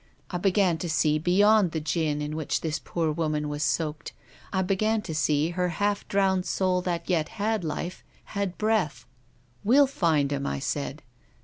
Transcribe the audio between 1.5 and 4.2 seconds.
the gin in which this poor woman was soaked;